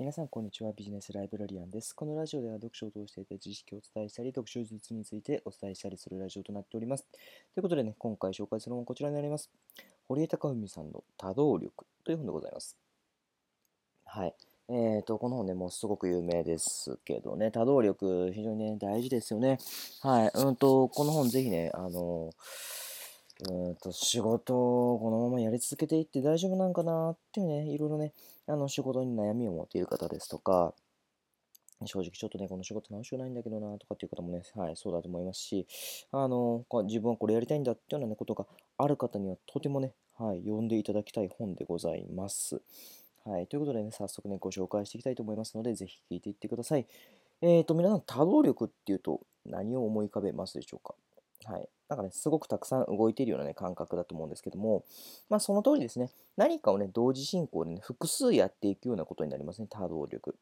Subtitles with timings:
[0.00, 0.72] 皆さん、こんにちは。
[0.72, 1.92] ビジネスライブラリアンです。
[1.94, 7.04] このラジオでは読書を通していた知識をお伝えしたり、読書術についてお伝えしたりするラジオとなっております。
[7.04, 9.50] ということでね、今回紹介するのはこちらになります。
[10.08, 12.78] 堀江貴文さんの多動力という本でございます。
[14.06, 14.34] はい。
[14.70, 19.58] えーと、この本ね、もうすごく有名ですけどね、多動力、非常にね、大事ですよね。
[20.00, 20.30] はい。
[20.34, 22.30] うんと、この本ぜひね、あの
[23.48, 24.54] うんと仕事
[24.94, 28.12] をこのままやり続けていって大丈夫なんかなっていうね、いろいろね、
[28.46, 30.74] あの仕事に悩みを持っている方ですとか、
[31.86, 35.66] 正直ちょっとね、この仕事楽しくないんだけどなとかっていう方もね、はい、そうだと思いますし、
[36.12, 38.46] あの、自分はこれやりたいんだっていうような、ことが
[38.76, 42.60] ある方にはとてもね、はい、読んでいただきたい本でございます。
[43.24, 46.86] はい、ということでね、早速ね、ご紹介していきたいと思いますので、ぜひ聞いていってください。
[47.40, 50.94] えっ、ー、と、皆さん、多動力っていうと何を思い浮かべますでしょうか？
[51.50, 51.68] はい。
[51.90, 54.84] なんかね、すごくたくさん動いているようなね、感覚だと思うんですけども、
[55.28, 60.36] まあその通りですね、何かをね、同時進行でね、複数やっていくようなことになりますね、多動力。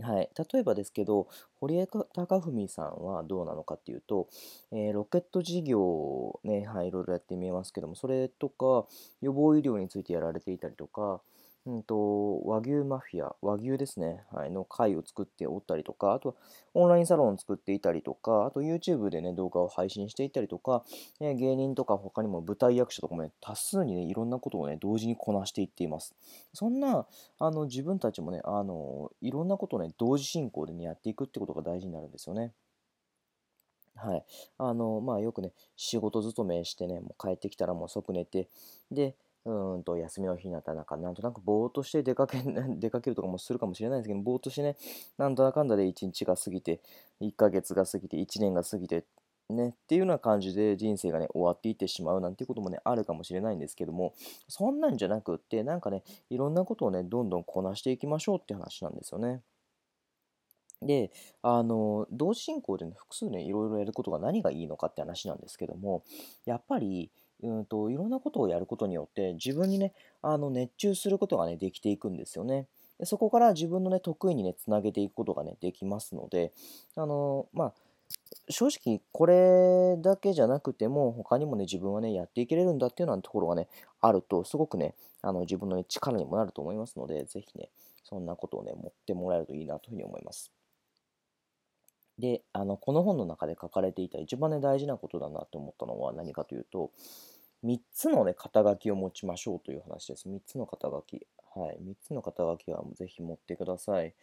[0.00, 0.30] はい。
[0.52, 1.28] 例えばですけど、
[1.60, 4.28] 堀江貴文さんはどうなのかっていうと、
[4.72, 8.86] えー、ロケット事業をね、はい、いろいろやってみえますけども、それとか、
[9.20, 11.20] 予防医療についてやられていたりとか、
[11.66, 16.34] うんと、和牛マフィア、和牛ですね、はい、の会を作っておったりとか、あとは
[16.74, 20.84] オンラインサロンを作っていたりとか、あと YouTube でね、動画を配信していたりとか、
[21.20, 26.14] え芸人とか他にも舞台役者とかもね、多数にね、いろんなことをね、同時にこなしていっています。
[26.52, 27.06] そんな、
[27.38, 32.52] あの、自分たちもね、あの、いろんなことをね、同時進行でね、やっていくってことが大事になるんですよね。
[33.96, 34.24] はい。
[34.58, 38.48] あの、まあよくね、仕事勤めしてね、もう帰ってきたらもう即寝て、
[38.90, 39.14] で、
[39.46, 42.38] うんと休みの日になったらなんかなんとなくぼーっとして出かけ
[42.78, 44.76] 出かけるとかもするかもしれないですけどぼーっとしてね
[45.18, 46.80] なんだかんだで1日が過ぎて
[47.20, 49.04] 1ヶ月が過ぎて1年が過ぎて
[49.50, 54.14] ねっていうような感じで人生がね終わっていってしまうなんていうこともねあるかもしれないんですけども
[54.48, 59.42] そんなんじゃなくってなんかねいろんなことをねどんどんこなしていきましょうって話なんですよね。
[60.82, 61.10] で、
[61.42, 66.04] あの、同時進行でね、複数ね、いろいろやることが何がいいのかって話なんですけども、
[66.44, 67.10] やっぱり、
[67.42, 72.66] うんと、いろんなことをやることによって、自分にね、あの、熱中することがね、できていくんですよね。
[72.98, 76.52] でそこから自分のね、得意にね、つなげていくことがね、できますので、
[76.94, 77.74] あの、まあ、
[78.50, 83.68] 正直これだけじゃなくても他にもね自分はねやっていけれるんだっていうようなところがね
[84.00, 87.70] あるとすごくねあの自分の、ね、力にもなると思いますのでぜひね
[88.02, 90.53] そんなことをね持ってもらえるといいなというふうに思います。
[92.18, 96.90] で、あの、この本の中で書かれていた一番ね、大事なことだなと思ったのは何かというと、
[97.64, 100.28] 3つのね、肩書きを持ちましょうという話です。
[100.28, 101.26] 3つの肩書き。
[101.56, 101.78] はい。
[101.82, 104.14] 3つの肩書きはぜひ持ってください。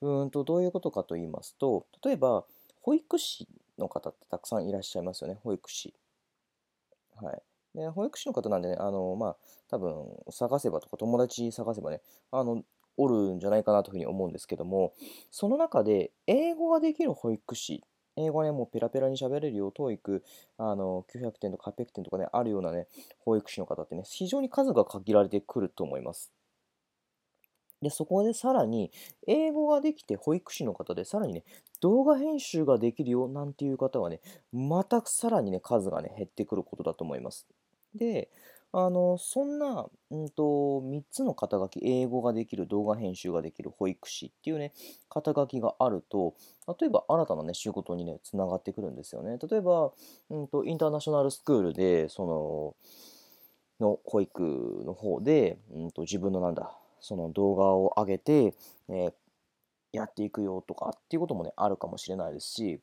[0.00, 2.44] うんと、どういうことかと言いますと、例えば、
[2.82, 3.48] 保育士
[3.78, 5.38] の方ってたくさんいらっしゃいますよね。
[5.42, 5.94] 保育士。
[7.16, 7.42] はい。
[7.74, 9.36] で、保育士の方なんでね、あの、まあ、
[9.68, 12.62] 多分、探せばとか、友達探せばね、あの、
[12.96, 14.92] おるんじゃないかなというふうに思うんですけども、
[15.30, 17.82] その中で英語ができる保育士、
[18.16, 20.22] 英語ね、もうペラペラに喋れるよ、TOEIC、
[20.58, 26.32] あの、900点とか800点とかね、あるようなね、保育士の方ってね、非常に数が限られてくると思います。
[27.82, 28.90] で、そこでさらに、
[29.26, 31.44] 英語ができて保育士の方で、さらにね、
[31.80, 34.20] 動画編集ができるよなんていう方はね、
[34.50, 37.46] またさらにね、数がね、減ってくることだと思います。
[37.94, 38.30] で、
[38.72, 44.72] あの、そんな、うんと、3つの肩書き、英語ができる、動画編集ができる、保育士っていうね、
[45.08, 46.34] 肩書きがあると、
[46.80, 49.38] 例えば新たなね、仕事にね、つながってくるんですよね。
[49.38, 49.92] 例えば、
[50.30, 52.76] うんと、インターナショナルスクールで、そ
[53.80, 58.54] の、の保育の方で、うんと、自分のなんだ、その動画を上げて、
[58.88, 59.12] えー、
[59.92, 62.80] やっていくよとかっていうこともね、あるかもしれないですし、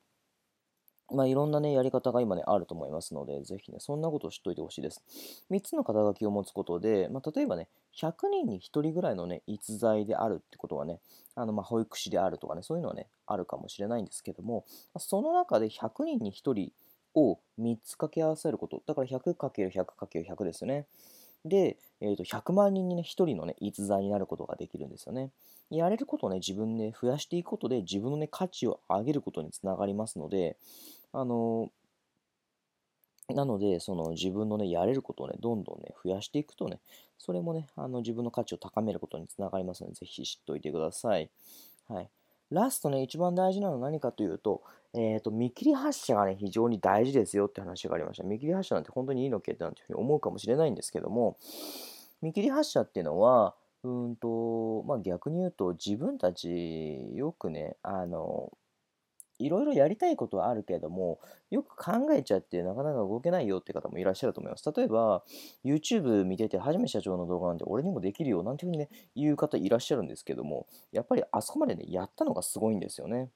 [1.14, 5.02] まあ、いろんなね、やり方が今ね、あると思いますので、ぜひね、そんなことを知っといてほしいです。
[5.52, 11.00] 3つの肩書きを持つことで、まあ、例えばね、100人に1人ぐらいのね、逸材であるってことはね、
[11.36, 14.66] あの、まあ、保育士であるとかね、そういうのはね、あるかもしれないんですけども、
[14.98, 16.72] その中で100人に1人
[17.16, 20.88] を3つ掛け合わせること、だから 100×100×100 ですよね。
[21.46, 25.32] で、えー、と100万人にね、1人のね、逸材になることができるんですよね。
[25.70, 30.58] やれることをね、自分で、増やしていくことで、自分のね、価値を上げることにつながりますので、
[31.14, 31.72] あの
[33.30, 36.80] なので、その自分のね、やれることをね、どんどんね、増やしていくとね、
[37.18, 41.30] それもね、あの自分の価値を高めることにつながりますので、ぜひ知っておいてください。
[41.88, 42.10] はい。
[42.52, 44.62] ラストね、一番大事なのは何かというと、
[44.94, 48.24] えっ、ー、と、見切り発車がね、非常に大事ですよって話がありました。
[48.24, 51.38] 見切り発車なんて本当にいいのけってなんて思うかもしれないんですけども、
[52.22, 58.52] 見切り発車っていうのは、うんと、まあ、逆に言うと、自分たちよくね、あの、
[59.44, 61.20] いろいろやりたいことはあるけれども、
[61.52, 64.72] よく考えちゃってなかなか動けないよって方もいらっしゃると思います。
[64.76, 65.24] 例えば、
[65.66, 73.30] YouTube 見てて、はじめ社長の動画なんて俺にもできるよなんていうふうにね、言う方いらっしゃるんですけども、やっぱりあそこまでね、やったのがすごいんですよね。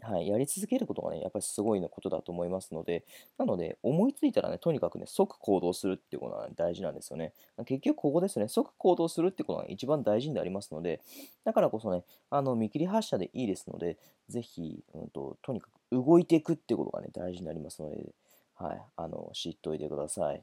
[0.00, 3.04] はい、やり続けることがね、やっぱりすごいのことだと思いますので、
[3.36, 7.34] なので、思いついたらね、とにかくね、即行動するっていうことが、大事なんですよね。
[7.66, 11.02] 結局、ここですね、即行動するってことが一番大事になりますので、
[11.44, 13.98] だからこそね、あの見切り発車でいいですので、
[14.28, 18.14] ぜひ、うんと、とにかく動いていくってことがね、大事になりますので、
[18.54, 20.42] はい、あの、知っといてください。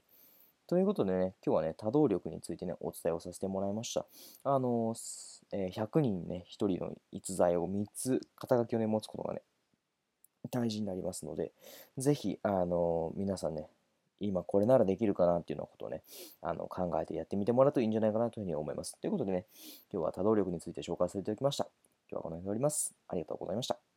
[0.69, 4.05] ということでね、今日はね、多動力についてね、お伝えをさせてもらいました。
[4.43, 4.93] あの、
[5.51, 9.41] えー、100人ね、1人の逸材を3つ、肩書きをね、持つことがね、
[10.51, 11.53] 大事になりますので、
[11.97, 13.67] ぜひ、あの、皆さんね、
[14.19, 16.03] 今これならできるかなっていうようなことをね、
[16.43, 18.95] あの考えてやってみてもらうといいんじゃないかなというふうに思います。
[19.01, 19.45] ということでね、
[19.91, 21.67] 今日は多動力について紹介させていただきました。
[22.11, 22.93] 今日はこの辺で終わります。
[23.07, 23.88] ありがとうございました。